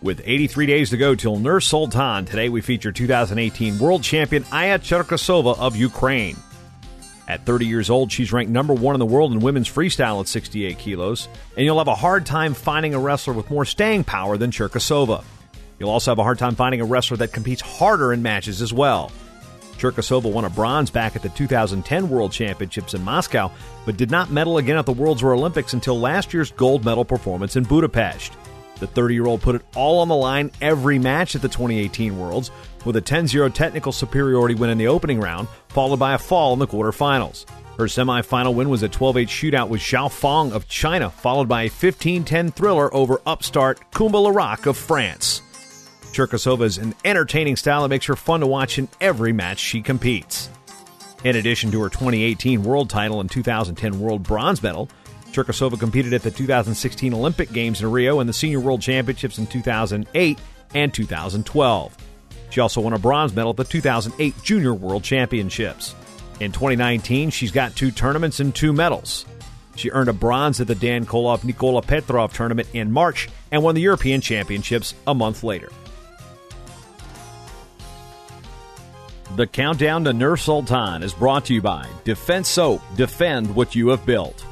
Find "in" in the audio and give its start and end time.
8.94-9.00, 9.32-9.40, 18.12-18.22, 22.94-23.02, 27.56-27.64, 34.70-34.78, 36.52-36.58, 48.78-48.88, 51.22-51.36, 57.80-57.90, 59.38-59.46, 66.40-66.52, 72.72-72.90